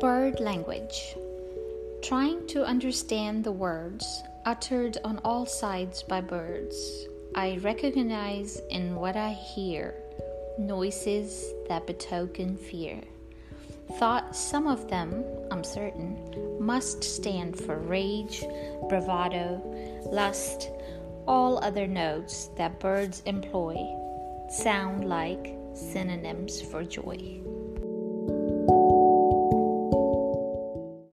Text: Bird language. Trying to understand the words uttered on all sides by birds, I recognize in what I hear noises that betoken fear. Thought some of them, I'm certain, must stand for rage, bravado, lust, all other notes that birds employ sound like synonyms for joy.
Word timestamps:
Bird 0.00 0.40
language. 0.40 1.14
Trying 2.02 2.46
to 2.46 2.64
understand 2.64 3.44
the 3.44 3.52
words 3.52 4.22
uttered 4.46 4.96
on 5.04 5.18
all 5.18 5.44
sides 5.44 6.02
by 6.02 6.22
birds, 6.22 7.06
I 7.34 7.58
recognize 7.62 8.58
in 8.70 8.96
what 8.96 9.16
I 9.16 9.32
hear 9.32 9.94
noises 10.58 11.44
that 11.68 11.86
betoken 11.86 12.56
fear. 12.58 13.00
Thought 13.98 14.34
some 14.34 14.66
of 14.66 14.88
them, 14.88 15.24
I'm 15.50 15.62
certain, 15.62 16.56
must 16.58 17.04
stand 17.04 17.58
for 17.58 17.78
rage, 17.78 18.44
bravado, 18.88 19.60
lust, 20.06 20.70
all 21.28 21.62
other 21.62 21.86
notes 21.86 22.48
that 22.56 22.80
birds 22.80 23.22
employ 23.26 23.76
sound 24.48 25.04
like 25.04 25.54
synonyms 25.74 26.62
for 26.62 26.82
joy. 26.82 27.42